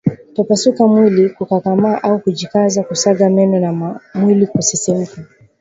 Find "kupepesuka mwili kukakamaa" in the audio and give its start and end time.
0.35-2.01